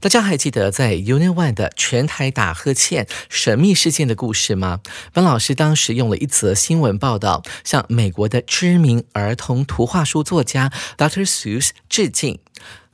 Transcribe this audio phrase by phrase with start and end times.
[0.00, 4.80] 大家还记得在 Unit One 的全台打呵欠神秘事件的故事吗？
[5.12, 11.26] 本老师当时用了一则新闻报道，向美国的知名儿童图画书作家 Dr.
[11.26, 12.38] Seuss 致敬。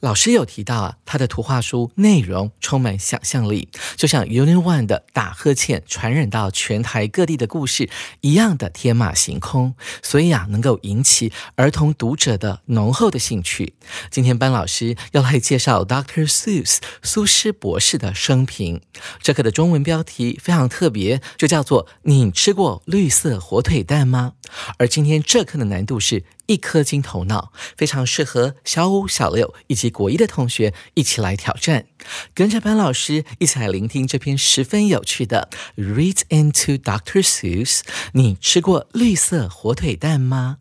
[0.02, 7.88] 老师有提到啊，他的图画书内容充满想象力，就像 Union One 的打呵欠传染到全台各地的故事
[8.20, 13.74] 一样的天马行空，所以啊，能够引起儿童读者的浓厚的兴趣。
[14.10, 16.28] 今天班老师要来介绍 Dr.
[16.28, 18.80] Seuss 苏轼博士的生平。
[19.22, 24.32] 这课的中文标题非常特别，就叫做“你吃过绿色火腿蛋吗？”
[24.78, 26.24] 而今天这课的难度是。
[26.46, 31.86] 一颗金头脑，非常适合小五、小六以及国一的同学一起来挑战。
[32.34, 35.48] 跟着班老师一起来聆听这篇十分有趣的
[35.82, 37.22] 《Read into Dr.
[37.22, 37.78] Seuss》。
[38.12, 40.58] 你吃过绿色火腿蛋吗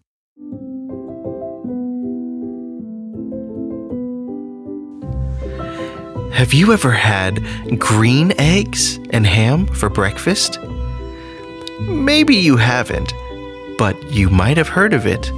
[6.33, 7.43] ？Have you ever had
[7.77, 10.59] green eggs and ham for breakfast?
[11.87, 13.09] Maybe you haven't,
[13.77, 15.31] but you might have heard of it.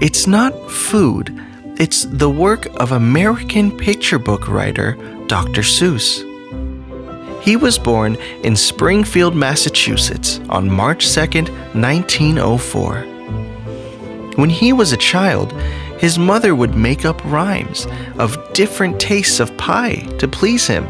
[0.00, 1.38] It's not food,
[1.76, 4.96] it's the work of American picture book writer
[5.26, 5.60] Dr.
[5.60, 6.24] Seuss.
[7.42, 13.02] He was born in Springfield, Massachusetts on March 2, 1904.
[14.36, 15.52] When he was a child,
[15.98, 17.86] his mother would make up rhymes
[18.18, 20.86] of different tastes of pie to please him.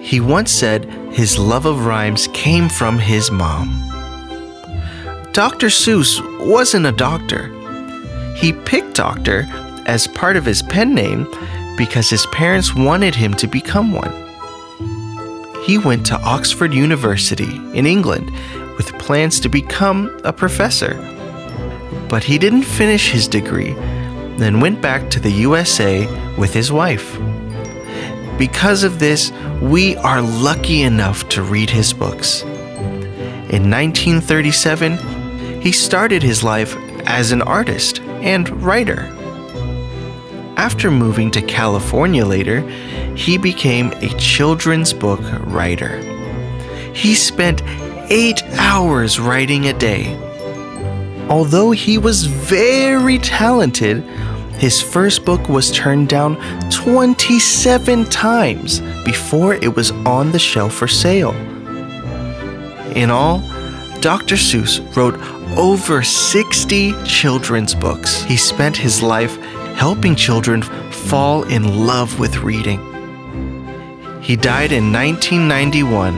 [0.00, 3.68] He once said his love of rhymes came from his mom.
[5.32, 5.66] Dr.
[5.66, 7.56] Seuss wasn't a doctor
[8.40, 9.46] he picked Doctor
[9.86, 11.26] as part of his pen name
[11.76, 14.12] because his parents wanted him to become one.
[15.64, 18.30] He went to Oxford University in England
[18.78, 20.94] with plans to become a professor.
[22.08, 23.74] But he didn't finish his degree,
[24.38, 26.06] then went back to the USA
[26.36, 27.18] with his wife.
[28.38, 32.40] Because of this, we are lucky enough to read his books.
[33.52, 36.74] In 1937, he started his life
[37.06, 39.08] as an artist and writer.
[40.56, 42.60] After moving to California later,
[43.16, 45.98] he became a children's book writer.
[46.92, 47.62] He spent
[48.10, 50.16] eight hours writing a day.
[51.28, 54.02] Although he was very talented,
[54.58, 56.36] his first book was turned down
[56.70, 61.34] 27 times before it was on the shelf for sale.
[62.94, 63.38] In all,
[64.00, 64.34] Dr.
[64.34, 65.14] Seuss wrote
[65.56, 68.22] over 60 children's books.
[68.22, 69.36] He spent his life
[69.74, 72.78] helping children fall in love with reading.
[74.22, 76.14] He died in 1991.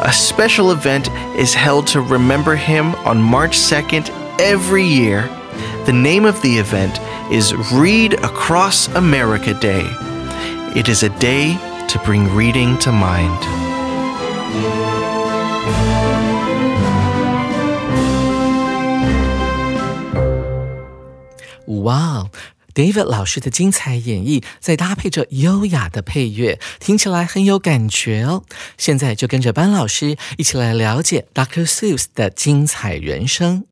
[0.00, 5.22] A special event is held to remember him on March 2nd every year.
[5.86, 7.00] The name of the event
[7.32, 9.86] is Read Across America Day.
[10.76, 11.56] It is a day
[11.88, 14.97] to bring reading to mind.
[21.88, 22.30] 哇哦
[22.74, 28.44] ，David 老师的精彩演绎，再搭配着优雅的配乐，听起来很有感觉哦。
[28.76, 31.66] 现在就跟着班老师一起来了解 Dr.
[31.66, 33.64] Seuss 的精彩人生。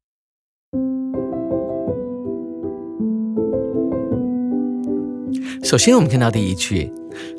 [5.62, 6.90] 首先，我们看到第一句。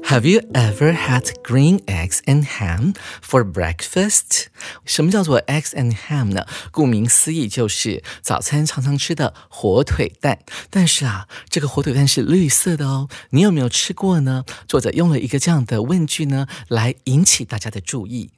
[0.06, 4.46] Have you ever had green eggs and ham for breakfast？
[4.86, 6.46] 什么叫做 eggs and ham 呢？
[6.72, 10.40] 顾名思义，就是早餐常常吃的火腿蛋。
[10.70, 13.10] 但是啊，这个火腿蛋是绿色的哦。
[13.32, 14.46] 你有没有吃过呢？
[14.68, 18.30] 作者用了一个这样的问句呢，来引起大家的注意。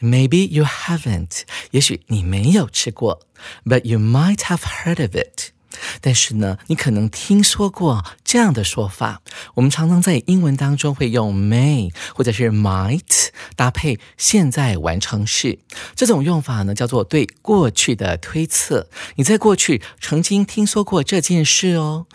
[0.00, 3.22] Maybe you haven't，也许你没有吃过
[3.64, 5.52] ，but you might have heard of it。
[6.00, 9.22] 但是呢，你可能听说过这样的说法。
[9.54, 15.58] 我们常常在英文当中会用 may 或者是 might 搭配现在完成式，
[15.94, 18.88] 这种用法呢叫做对过去的推测。
[19.16, 22.06] 你在过去曾经听说过这件事哦。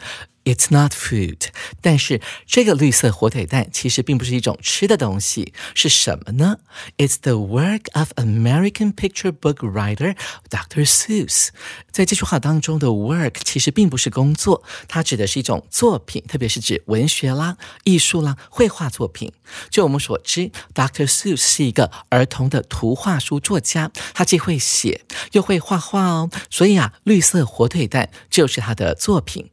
[0.47, 1.49] It's not food，
[1.81, 6.59] 但是这个绿色火腿蛋其实并不是一种吃的东西，是什么呢
[6.97, 10.15] ？It's the work of American picture book writer
[10.49, 10.87] Dr.
[10.87, 11.49] Seuss。
[11.91, 19.33] 在这句话当中的 work 其实并不是工作，它指的是一种作品，特别是指文学啦、艺术啦、绘画作品。
[19.69, 21.05] 就我们所知，Dr.
[21.05, 25.01] Seuss 是一个儿童的图画书作家，他既会写
[25.33, 29.49] 又会画画哦，所以啊，绿色火腿蛋就是他的作品。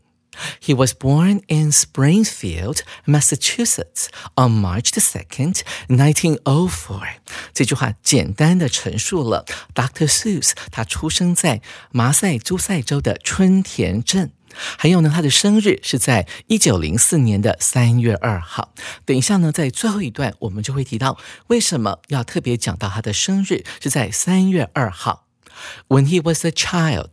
[0.62, 7.02] He was born in Springfield, Massachusetts, on March the second, nineteen o four.
[7.54, 10.08] 这句话简单的陈述了 Dr.
[10.08, 11.62] Seuss 他出生在
[11.92, 14.32] 马赛诸塞州的春田镇。
[14.78, 18.74] 还有呢，他的生日是在一九零四年的三月二号。
[19.06, 21.18] 等一下呢，在最后一段我们就会提到
[21.48, 25.28] 为什么要特别讲到他的生日是在三月二号。
[25.90, 27.10] When he was a child.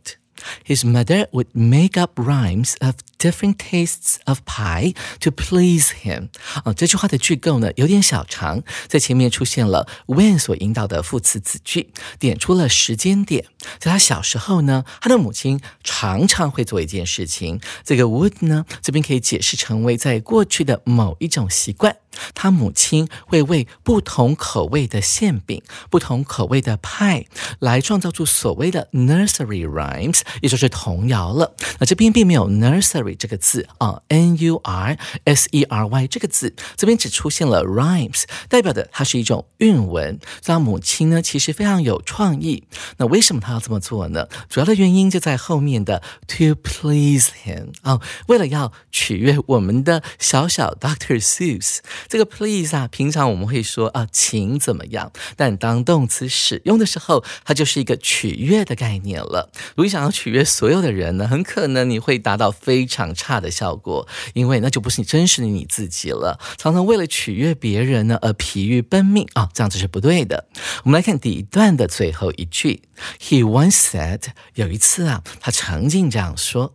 [0.64, 6.28] His mother would make up rhymes of different tastes of pie to please him。
[6.64, 13.46] 啊，这句话的句构呢有点小长，在前面出现了 when 所引导的副词子句，点出了时间点。
[13.78, 21.96] 在他小时候呢，他的母亲常常会做一件事情，这个 would 呢这边可以解释成为在过去的某一种习惯。
[22.34, 27.26] 他母亲会为不同口味的馅饼、不同口味的派
[27.58, 31.54] 来创造出所谓的 nursery rhymes，也就是童谣了。
[31.78, 40.18] 那这边并没有 nursery 这个字啊，n u r s e r y 这个字，这边只出现了 rhymes，代表的它是一种韵文。
[40.44, 42.64] 他母亲呢，其实非常有创意。
[42.98, 44.28] 那为什么他要这么做呢？
[44.48, 51.78] 主要的原因就在后面的 to please him 啊，为了要取悦我们的小小 Doctor Seuss。
[52.08, 55.12] 这个 please 啊，平常我们会说啊，请怎么样？
[55.36, 59.50] 但当动词使用的时候，它就是一个取悦的概念了。
[59.70, 66.38] 如果你想要取悦所有的人呢，很可能你会达到非常差的效果，因为那就不是你真实的你自己了。
[66.56, 70.46] 常常为了取悦别人呢而疲于奔命啊，这样子是不对的。
[70.84, 72.82] 我们来看第一段的最后一句
[73.20, 74.22] ，He once said，
[74.54, 76.74] 有一次啊，他曾经这样说。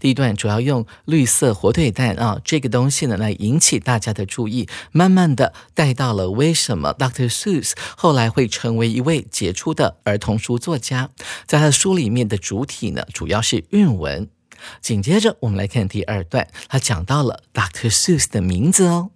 [0.00, 7.30] 第一段主要用绿色火腿蛋啊这个东西呢来引起大家的注意，慢慢的带到了为什么 Dr.
[7.30, 11.10] Seuss 后来会成为一位杰出的儿童书作家，
[11.46, 14.28] 在他的书里面的主体呢主要是韵文。
[14.80, 17.90] 紧接着我们来看第二段，他讲到了 Dr.
[17.92, 19.10] Seuss 的名字哦。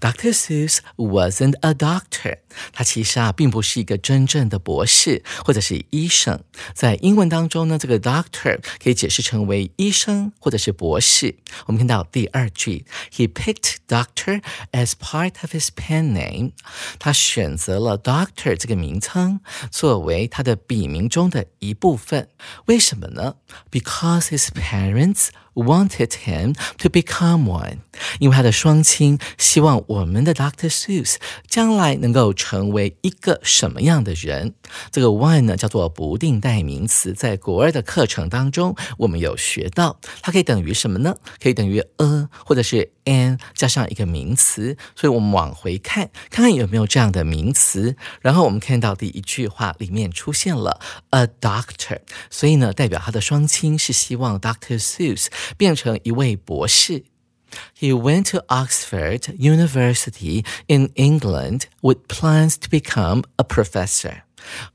[0.00, 0.32] Dr.
[0.32, 2.38] Seuss wasn't a doctor，
[2.72, 6.42] 他其实啊并不是一个真正的博士或者是医生。
[6.74, 11.36] 在英文当中呢，这个 doctor 可以解释成为医生或者是博士。
[11.66, 14.42] 我们看到第二句，He picked doctor
[14.72, 16.52] as part of his pen name，
[16.98, 22.28] 他选择了 doctor 这个名称作为他的笔名中的一部分。
[22.66, 23.36] 为什么呢？
[23.70, 27.78] Because his parents wanted him to become one，
[28.18, 29.18] 因为他的双亲
[29.49, 31.15] 希望我们的 Doctor Seuss
[31.47, 34.53] 将来能够成为一个什么样的人。
[34.91, 41.17] 这个 one 呢叫做不定代名词，在国二的课程当中我们有学到，它可以等于什么呢？
[41.41, 44.77] 可以等于 a 或者是 an 加上一个名词。
[44.95, 47.95] 所以我们往回看，看看有没有这样的名词。
[48.21, 50.79] 然后我们看到第一句话里面出现了
[51.09, 51.97] a doctor，
[52.29, 55.25] 所以呢代表他的双亲是希望 Doctor Seuss。
[55.57, 57.05] 变成一位博士。
[57.78, 64.22] He went to Oxford University in England with plans to become a professor。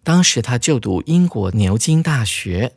[0.04, 2.74] 当时他就读英国牛津大学，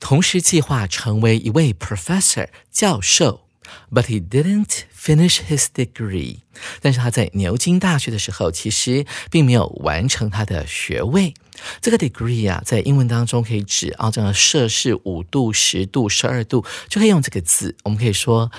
[0.00, 3.44] 同时计划成为一位 professor 教授。
[3.92, 6.38] But he didn't finish his degree。
[6.80, 11.34] 但是他在牛津大学的时候，其实并没有完成他的学位。
[11.82, 17.76] 这个 degree 啊，在英文当中可以指啊，这样摄氏五度、十度、十二度，就可以用这个字。
[17.84, 18.50] 我们可以说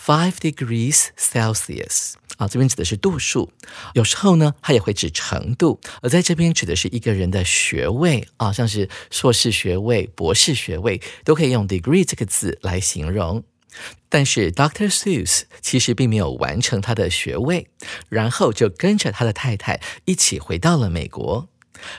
[0.00, 3.50] Five degrees Celsius 啊，这边指的是度数。
[3.94, 13.42] 有时候呢，它也会指程度，而在这边指的是一个人的学位啊，像是硕士学位、博士学位，都可以用 degree 这个字来形容。
[14.08, 17.68] 但是 Doctor Seuss 其实并没有完成他的学位，
[18.08, 21.48] 然后就跟着他的太太一起回到了美国。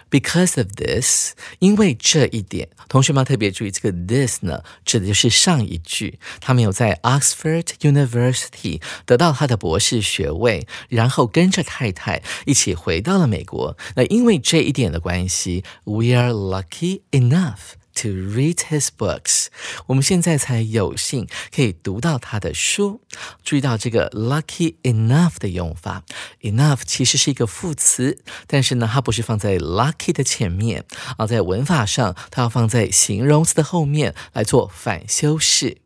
[0.10, 13.78] Because of this，因为这一点，同学们特别注意，这个 this 呢，指的就是上一句，他没有在 Oxford University 得到他的博士学位，然后跟着太太一起回到了美国。
[13.96, 17.76] 那因为这一点的关系，we are lucky enough。
[17.97, 19.49] To read his books，
[19.87, 23.03] 我们现在才有幸可以读到他的书。
[23.45, 26.03] 注意到这个 lucky enough 的用法，
[26.41, 30.87] enough 其实是一个副词，但是呢，它不是放在 lucky 的前面
[31.19, 35.77] 啊，在文法上，它要放在形容词的后面来做反修饰。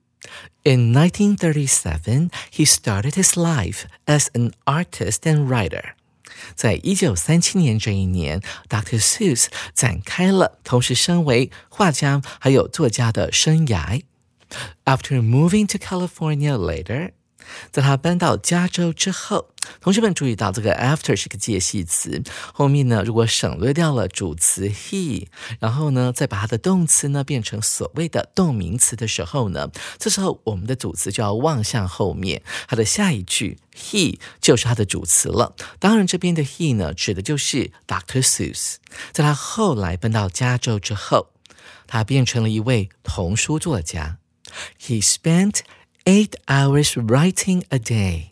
[0.63, 5.95] In 1937, he started his life as an artist and writer.
[6.56, 9.00] 在一九三七年这一年，Dr.
[9.02, 14.02] Seuss 展开了同时身为画家还有作家的生涯。
[14.86, 17.12] After moving to California later.
[17.72, 19.50] 在他搬到加州之后，
[19.82, 25.28] 同学们注意到这个 after 是个介系词，后面呢如果省略掉了主词 he，
[25.60, 35.54] 然后呢再把它的动词呢变成所谓的动名词的时候呢，这时候我们的主词就要望向后面，它的下一句 he 就是它的主词了。
[35.80, 38.22] 当然这边的 he 呢指的就是 Doctor.
[38.22, 38.76] Seuss，
[39.12, 41.32] 在他后来搬到加州之后，
[41.88, 44.20] 他变成了一位童书作家。
[44.80, 45.62] He spent
[46.06, 48.30] Eight hours writing a day。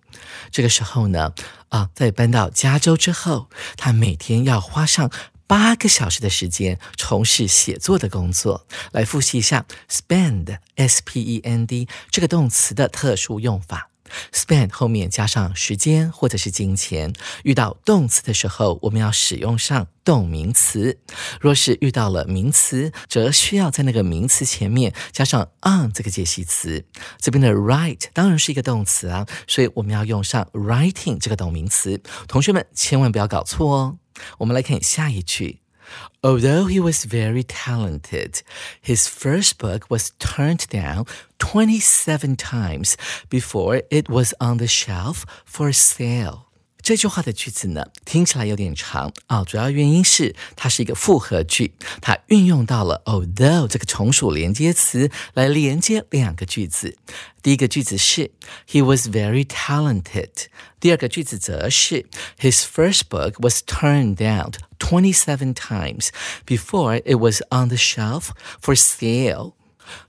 [0.51, 1.35] 这个时候呢，
[1.69, 3.47] 啊，在搬到加州之后，
[3.77, 5.11] 他每天要花上
[5.45, 8.65] 八个小时的时间从事写作的工作。
[8.91, 13.91] 来复习一下，spend，s-p-e-n-d 这个动词的特殊用法。
[14.33, 17.13] Spend 后面加上时间或者是金钱，
[17.43, 20.99] 遇到动词的时候，我们要使用上动名词。
[21.39, 26.85] 若是遇到了名词，则需要在那个名词前面加上 on 这个介系词。
[27.19, 32.01] 这边的 write 当然是一个动词啊，所以我们要用上 writing 这个动名词。
[32.27, 33.97] 同学们千万不要搞错哦。
[34.39, 35.61] 我们来看下一句。
[36.22, 38.42] Although he was very talented,
[38.82, 41.06] his first book was turned down
[41.38, 42.94] 27 times
[43.28, 46.46] before it was on the shelf for sale.
[46.82, 51.72] 这句话的句子呢，听起来有点长啊，主要原因是它是一个复合句，
[52.02, 56.98] 它运用到了 although 这个从属连接词来连接两个句子。
[57.42, 58.32] 第一个句子是
[58.68, 60.48] He was very talented，
[60.78, 62.04] 第二个句子则是
[62.38, 66.12] His first book was turned down twenty seven times
[66.45, 69.55] before it was on the shelf for sale。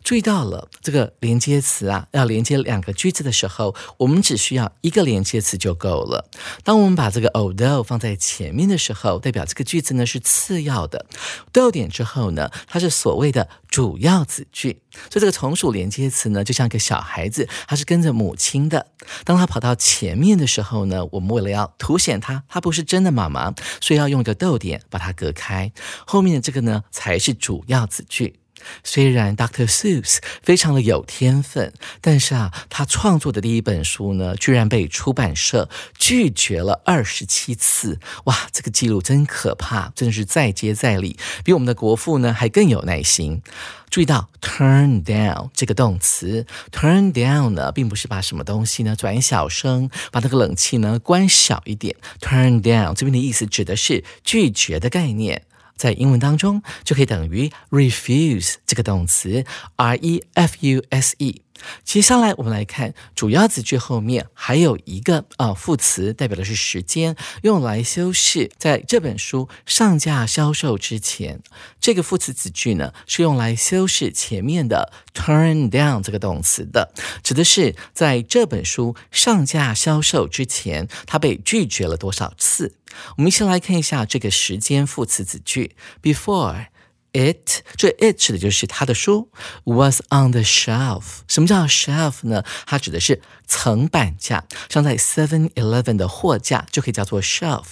[0.02, 6.28] 注意到了这个连接词啊，要连接两个句子的时候，我们只需要一个连接词就够了。
[6.64, 11.06] 当我们把这个 although 放在前面的时候，代表这个句子呢是次要的。
[11.52, 14.82] 逗点之后呢，它是所谓的主要子句。
[15.08, 18.88] 所以这个从属连接词呢，就像一个小孩子，他是跟着母亲的。
[19.24, 25.70] 当他跑到前面的时候呢，我们为了要凸显他，他不是真的妈妈，所以要用一个逗点把它隔开。
[26.04, 28.39] 后面的这个呢，才是主要子句。
[28.84, 29.70] 虽然 Doctor.
[29.70, 38.00] Seuss 非常的有天分，但是啊，他创作的第一本书呢，居然被出版社拒绝了二十七次。
[38.24, 43.42] 哇，这个记录真可怕，真的是再接再厉，比我们的国父呢还更有耐心。
[43.90, 51.96] 注意到 turn down 这个动词，turn down 呢，并不是把什么东西呢转小声，把那个冷气呢关小一点。
[52.20, 55.42] turn down 这边的意思指的是拒绝的概念。
[55.80, 59.46] 在英文当中就可以等于 refuse 这个动词
[59.76, 61.40] ，r e f u s e。
[61.84, 71.40] 接下来我们来看主要子句后面还有一个啊副词，代表的是时间，用来修饰在这本书上架销售之前。
[71.80, 82.74] 这个副词子句呢是用来修饰前面的 turn down 这个动词的，指的是在这本书上架销售之前，它被拒绝了多少次。
[83.16, 86.66] 我们先来看一下这个时间副词子句 before。
[87.12, 89.30] It 这 it 指的就是他的书
[89.64, 91.02] ，was on the shelf。
[91.26, 92.44] 什么叫 shelf 呢？
[92.66, 97.64] 它指的是层板架，像在 Seven Eleven 的货架就可以叫做 shelf。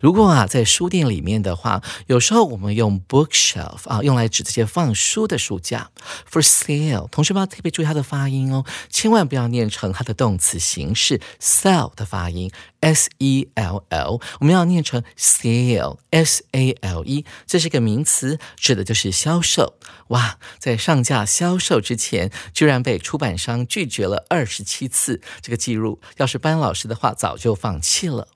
[0.00, 5.90] 如果啊在书店里面的话，有时候我们用 bookshelf 啊用来指这些放书的书架。
[6.30, 12.52] For sale，同学们要特别注意它的发音哦，千万不要念成它的动词形式 sell 的发音。
[12.80, 19.78] S E L L，我们要念成 sale，S A L E，这是一个名词，指的就是销售。
[20.08, 28.28] 哇，在上架销售之前，居然被出版商拒绝了二十七次，这个记录，要是班老师的话，早就放弃了。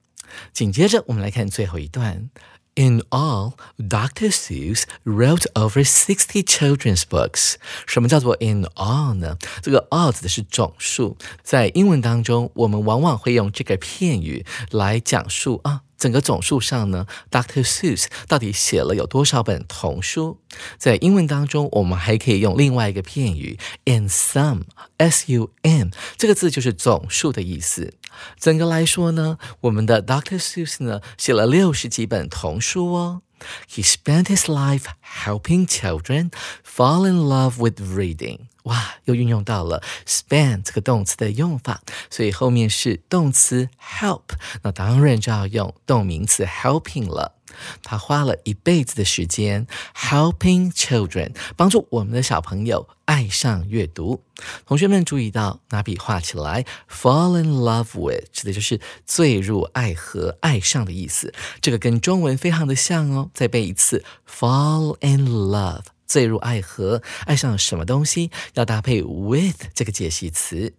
[0.52, 2.30] 紧接着，我们来看最后一段。
[2.74, 4.30] In all, Dr.
[4.30, 7.54] Seuss wrote over sixty children's books.
[7.88, 9.36] 什么叫做 in all 呢？
[9.60, 15.82] 这个 all 指的是总数，在英文当中，我们往往会用这个片语来讲述啊。
[15.98, 17.64] 整个总数上呢，Dr.
[17.64, 20.38] Seuss 到底写了有多少本童书？
[20.78, 27.92] 在英文当中，我们还可以用另外一个片语 in sum，s-u-m，这个字就是总数的意思。
[28.38, 30.40] 整个来说呢，我们的 Dr.
[30.40, 33.22] Seuss 呢写了六十几本童书哦。
[33.68, 34.86] He spent his life
[35.24, 36.30] helping children
[36.64, 38.48] fall in love with reading.
[38.68, 44.24] 哇，又运用到了 spend 这个动词的用法，所以后面是动词 help，
[44.62, 47.34] 那当然就要用动名词 helping 了。
[47.82, 54.22] 他花了一辈子的时间 helping children，帮助我们的小朋友爱上阅读。
[54.66, 61.32] 同学们注意到，拿笔画起来，fall in love with 指的就是坠入爱河、爱上的意思。
[61.62, 63.30] 这个跟中文非常的像哦。
[63.32, 65.84] 再背一次，fall in love。
[66.08, 70.74] 坠入爱河，爱上什么东西，要搭配 with 这个解析词。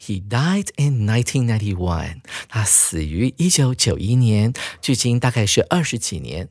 [0.00, 2.20] He died in 1991。
[2.48, 4.52] 他死于一九九一年，
[4.82, 6.50] 距今大概是二十几年。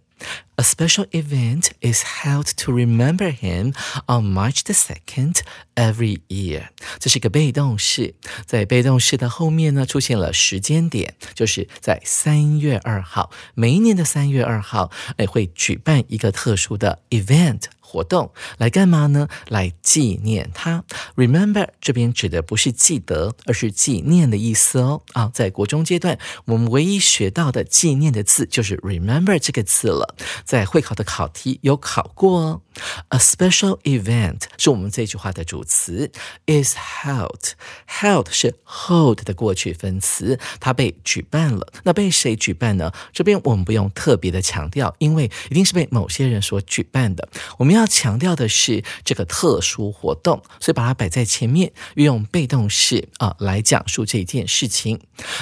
[0.56, 3.74] A special event is held to remember him
[4.08, 5.38] on March the second
[5.75, 6.70] every year。
[7.00, 17.63] 这是一个被动式，在被动式的后面呢，出现了时间点，就是在三月二号，每一年的三月二号，哎，会举办一个特殊的 event。
[17.89, 19.27] 活动来干嘛呢？
[19.48, 20.84] 来纪念他。
[21.15, 25.01] Remember 这边指的不是记得，而是纪念的意思哦。
[25.13, 30.15] 啊，在国中阶段，我们唯一学到的纪念的字就是 remember 这个字了。
[30.46, 32.62] 在会考的考题有考过哦。
[33.08, 36.12] A special event 是我们这句话的主词
[36.46, 37.53] ，is held。
[37.88, 41.74] held 是 hold 的过去分词，它被举办了。
[41.84, 42.93] 那被谁举办呢？
[43.12, 47.27] 这边我们不用特别的强调，因为一定是被某些人所举办的。
[47.58, 55.00] 我们要要强调的是这个特殊活动，所以把它摆在前面，运用被动式啊来讲述这件事情。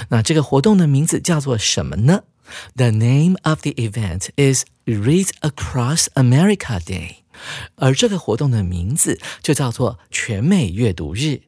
[0.09, 2.23] 那这个活动的名字叫做什么呢
[2.75, 7.15] ？The name of the event is Read Across America Day，
[7.75, 11.41] 而这个活动的名字就叫做全美阅读日。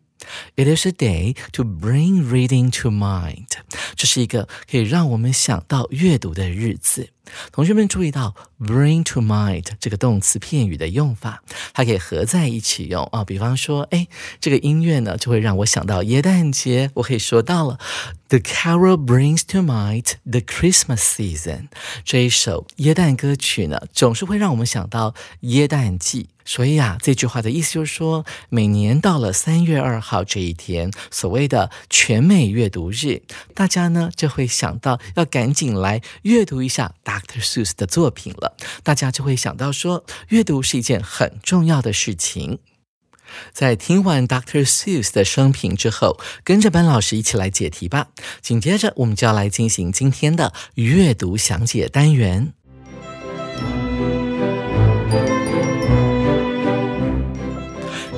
[0.55, 3.47] It is a day to bring reading to mind，
[3.95, 7.09] 这是一个可以让我们想到阅读的日子。
[7.51, 13.23] 同学们注意到 bring to mind 这个动词片语的用法，它可以合在一起用啊。
[13.23, 14.07] 比方说，哎，
[14.39, 16.89] 这个音乐呢，就会让我想到耶诞节。
[16.95, 17.77] 我可以说到了
[18.29, 21.67] ，The carol brings to mind the Christmas season。
[22.03, 26.29] 这一首耶诞歌曲呢，总是会让我们想到耶诞季。
[26.49, 33.21] 所以啊，这句话的意思就是说，每年到了三月二号这一天，所谓的全美阅读日，
[33.53, 36.95] 大家呢就会想到要赶紧来阅读一下。
[37.05, 37.39] Dr.
[37.39, 42.57] Seuss 的作品了，大家就会想到说，阅读是一件很重要的事情。
[43.53, 44.65] 在听完 Dr.
[44.67, 48.07] Seuss 的生平之后，跟着班老师一起来解题吧。
[48.41, 52.53] 紧接着，我们就要来进行今天的阅读详解单元。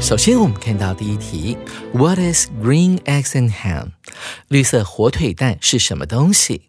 [0.02, 1.56] 首先，我们看到第一题
[1.94, 3.92] ：What is green eggs and ham？
[4.48, 6.64] 绿色火腿蛋是什么东西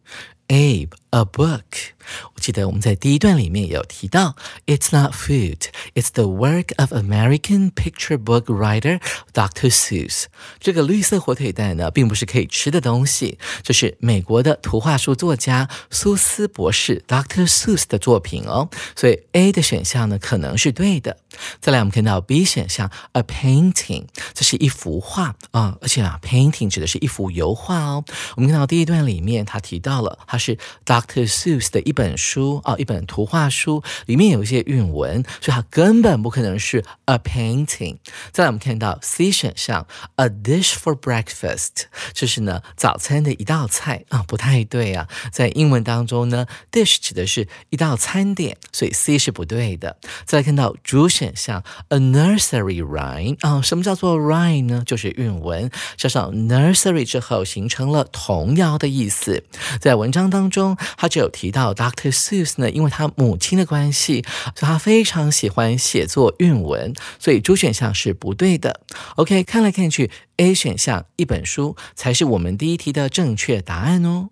[0.49, 1.93] ？Abe, a book.
[2.35, 4.35] 我记得我们在第一段里面有提到
[4.67, 9.01] ，It's not food, it's the work of American picture book writer
[9.33, 9.71] Dr.
[9.71, 10.25] Seuss。
[10.59, 17.49] 这个绿色火腿蛋呢，并不是可以吃的东西，这是美国的图画书作家苏斯博士 Dr.
[17.49, 18.69] Seuss 的作品哦。
[18.97, 21.19] 所以 A 的选项呢，可能是对的。
[21.61, 28.05] 再来，我们看到 B 选项，a painting，这是一幅画啊，而且啊，painting 指的是一幅油画哦。
[28.37, 31.02] 我们看到第一段里面，他提到了它是 Dr.
[31.07, 31.93] Seuss 的一。
[31.93, 37.99] 本书啊，一本图画书，里面有一些韵文，所以它根本不可能是 a painting。
[38.33, 39.87] 再来，我们看到 C 选项
[40.17, 41.85] ，a dish for breakfast，
[42.15, 45.07] 就是呢早餐的一道菜啊，不太对啊。
[45.31, 49.99] 在英文当中呢，dish 指的是一道餐点，所以 C 是不对的。
[50.25, 54.83] 再来看到主选项，a nursery rhyme 啊，什么叫做 rhyme 呢？
[54.87, 59.45] 就是韵文，加上 nursery 之后形成了童谣的意思。
[59.79, 61.75] 在文章当中，他就有提到。
[61.75, 62.13] Dr.
[62.13, 64.25] Seuss 呢，因为他母亲的关系，
[64.55, 68.81] 所以他非常喜欢写作韵文，所以主选项是不对的。
[69.17, 74.31] OK，看来看去，A 选项一本书才是我们第一题的正确答案哦。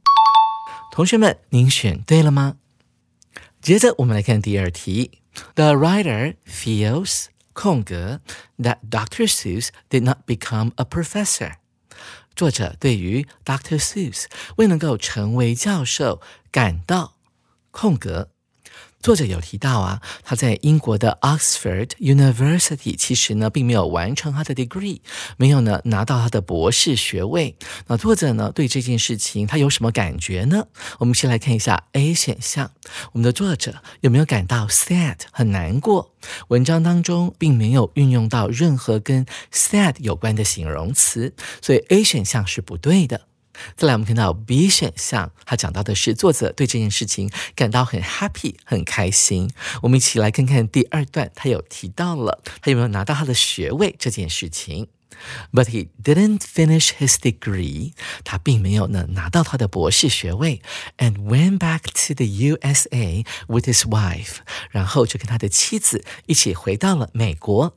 [0.93, 2.57] 同学们，您选对了吗？
[3.63, 5.13] 接着我们来看第二题。
[5.55, 8.21] The writer feels 空格
[8.59, 9.29] that Dr.
[9.29, 11.53] Seuss did not become a professor。
[12.35, 13.79] 作者对于 Dr.
[13.79, 14.25] Seuss
[14.57, 16.21] 未能够成为教授
[16.51, 17.15] 感到。
[17.73, 18.31] 空格
[19.01, 25.01] 作者有提到啊，他在英国的 Oxford University 其实呢并没有完成他的 degree，
[25.37, 27.57] 没有呢拿到他的博士学位。
[27.87, 30.67] 那作者呢对这件事情他有什么感觉呢？
[30.99, 32.73] 我们先来看一下 A 选项，
[33.13, 36.13] 我们的作者有没有感到 sad 很难过？
[36.49, 41.33] 文章当中并没有运用到任何跟 sad 有关的形容词，
[41.63, 43.29] 所以 A 选项是不对的。
[43.77, 49.51] 再来，我们看到 B 选项，它讲到的是作者对这件事情感到很 happy，很开心。
[49.83, 54.89] 我们一起来看看第二段，他有提到了他有没有拿到他的学位这件事情。
[55.53, 57.93] But he didn't finish his degree，
[58.25, 60.63] 他并没有呢拿到他的博士学位
[60.97, 64.37] ，and went back to the USA with his wife，
[64.71, 67.77] 然后就跟他的妻子一起回到了美国。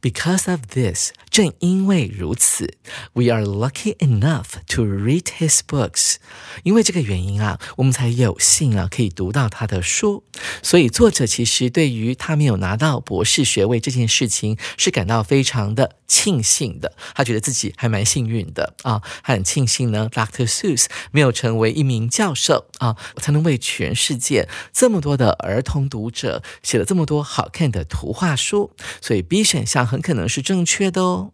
[0.00, 2.76] Because of this，正因为如此
[3.14, 6.16] ，we are lucky enough to read his books。
[6.62, 10.22] 因为这个原因啊，我们才有幸啊可以读到他的书。
[10.62, 16.94] 所以作者其实对于他没有拿到博士学位这件事情是感到非常的庆幸的。
[17.16, 20.48] 他觉得自己还蛮幸运的啊，他很庆幸呢，Dr.
[20.48, 28.70] Seuss 没有成为一名教授啊，才能为全世界这么多的儿童读者写了这么多好看的图画书。
[29.00, 29.87] 所以 B 选项。
[29.88, 31.32] 很可能是正确的哦。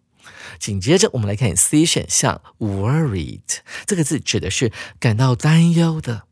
[0.59, 3.41] 紧接着，我们来看 C 选项，worried
[3.85, 6.23] 这个字指的是感到担忧的。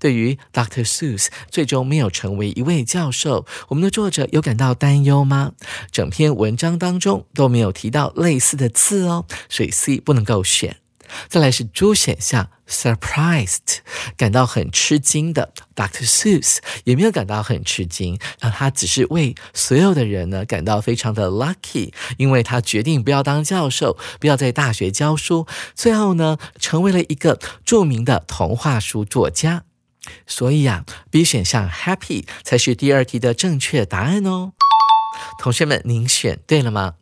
[0.00, 0.84] 对于 Dr.
[0.84, 5.52] Seuss 最终没有成为一位教授，我们的作者有感到担忧吗？
[5.92, 10.78] 整篇文章当中都没有提到类似的字哦，所以 C 不能够选。
[11.28, 13.78] 再来是 D 选项，surprised，
[14.16, 15.52] 感到很吃惊的。
[15.74, 16.08] Dr.
[16.08, 29.64] Seuss 也没有感到很吃惊，啊，他只是为所有的人呢感到非常的 lucky，因为他决定不要当教授，不要在大学教书，最后呢成为了一个著名的童话书作家。
[30.26, 34.52] 所以啊，B 选项 happy 才是第二题的正确答案哦。
[35.38, 36.94] 同学们，您选对了吗？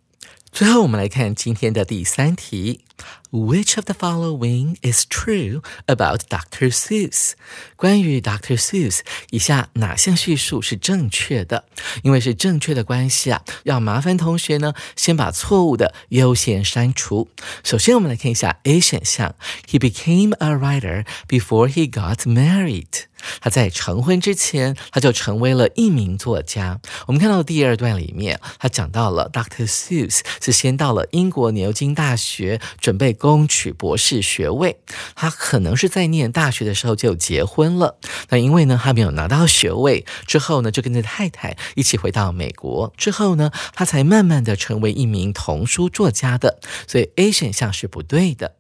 [0.50, 2.86] 最后，我们来看今天的第三题。
[3.32, 6.70] Which of the following is true about Dr.
[6.70, 7.32] Seuss？
[7.76, 8.56] 关于 Dr.
[8.56, 11.64] Seuss，以下哪项叙述是正确的？
[12.02, 17.28] 因为是正确的关系啊，要麻烦同学呢先把错误的优先删除。
[17.62, 19.35] 首先，我们来看一下 A 选项
[19.68, 23.06] ：He became a writer before he got married。
[23.40, 26.80] 他在成婚之前，他就成为了一名作家。
[27.06, 29.66] 我们看到第二段里面，他讲到了 Dr.
[29.66, 32.61] Seuss 是先到了英国牛津大学。
[32.87, 34.77] 准备攻取博士学位，
[35.16, 37.99] 他可能是在念大学的时候就结婚了。
[38.29, 42.92] 那因为呢，他没有拿到学位，之后呢，就跟着太太一起回到美国。
[42.96, 46.61] 之后呢，他才慢慢的成为一名童书作家的。
[46.87, 48.55] 所以 A 选项是不对的。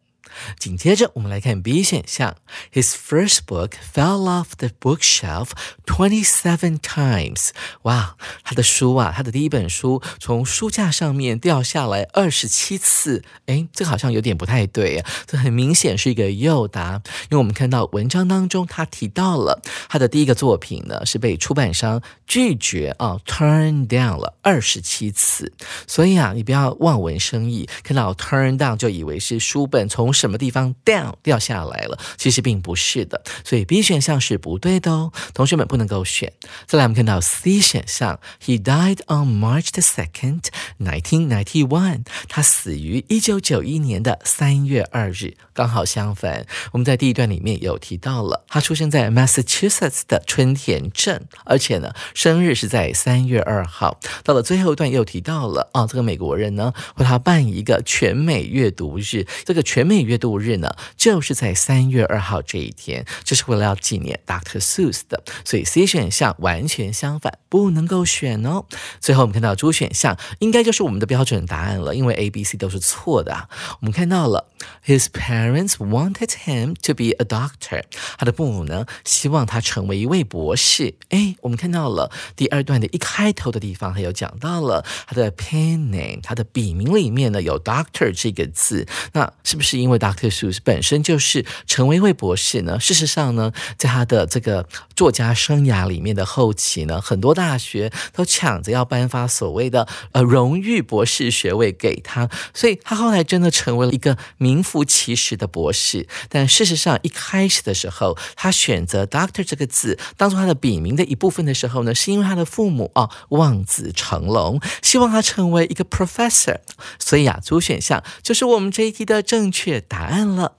[0.58, 2.36] 紧接着，我们来看 B 选项。
[2.72, 5.50] His first book fell off the bookshelf
[5.86, 7.50] twenty-seven times。
[7.82, 13.24] 哇，他的书啊，他的第一本书从书架上面掉下来二十七次。
[13.46, 15.10] 哎，这好像有点不太对啊。
[15.26, 25.52] 这很明显是一个诱答，因为我们看到文章当中他提到了他的第一个作品呢是被出版商拒绝啊，turn down 了二十七次。
[25.86, 31.98] 所以啊，你不要望文生义，看到 turn down 就以为是书本从什什么地方 down 掉下来了？
[32.16, 36.32] 其实并不是的，所以 B 选项是不对的哦，同学们不能够选。
[36.66, 40.42] 再来，我们看到 C 选项，He died on March the second,
[40.78, 42.04] nineteen ninety one。
[42.28, 46.46] 他死于一九九一年的三月二日，刚好相反。
[46.72, 54.00] 我们在第一段里面有提到了，他出生在 Massachusetts 的春田镇，而且呢，生日是在三月二号。
[54.24, 64.60] 到了最后一段又提到了，哦，这个美国人呢，为他办一个全美阅读日，这个全美阅度日呢，就是在三月二号这一天，这是为了要纪念 Dr.
[64.60, 68.64] Seuss 的，所以 C 选项完全相反，不能够选哦。
[69.00, 73.48] 最后我们看到 D 选项，应该就是我们的标准答案了，因为 A、B、C 都是错的啊。
[73.80, 74.46] 我们看到了
[74.86, 77.82] ，His parents wanted him to be a doctor，
[78.16, 80.94] 他的父母呢，希望他成为一位博士。
[81.10, 92.78] 哎，我们看到了第二段的一开头的地方，他有讲到了他的 pen name，他的笔名里面呢有 Doctor 这个字，那是不是因为 Doctor Seuss 本身就是成为一位博士呢。
[92.80, 106.06] 事实上呢，在他的这个作家生涯里面的后期呢，很多大学都抢着要颁发所谓的呃荣誉博士学位给他，所以他后来真的成为了一个名副其实的博士。
[106.28, 116.58] 但事实上，一开始的时候，他选择 Doctor 这个字当做他的笔名的一部分的时候呢，是因为他的父母啊望子成龙，希望他成为一个 Professor。
[116.98, 120.06] 所以啊，主选项就是我们这一题的正确答。
[120.06, 120.52] 案了，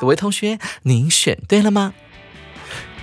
[0.00, 1.94] 各位同学，您选对了吗？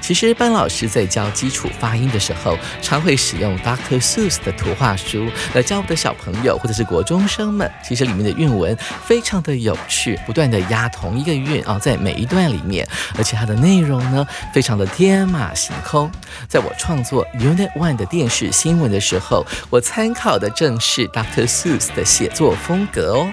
[0.01, 7.69] 其实班老师在教基础发音的时候，常会使用 Doctor Seuss 的图画书来教我的小朋友或者是国中生们。
[7.83, 16.09] 其实里面的韵文非常的有趣，不断的押同一个韵啊，在每一段里面，而且它的内容呢，非常的天马行空。
[16.47, 23.31] 在我创作 Unit One 的电视新闻的时候，我参考的正是 Doctor Seuss 的写作风格哦。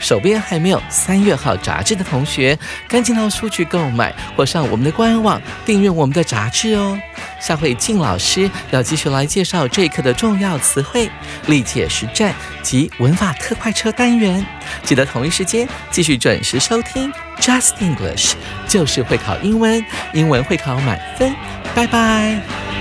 [0.00, 7.00] 手边还没有三月号杂志的同学，赶紧到书局购买，或上我们的官网订阅我我们的杂志哦。
[7.40, 11.10] 下回静老师要继续来介绍这一课的重要词汇、
[11.46, 14.44] 历届实战及文法特快车单元。
[14.82, 18.34] 记得同一时间继续准时收听 Just English，
[18.68, 21.34] 就是会考英文，英文会考满分。
[21.74, 22.73] 拜拜。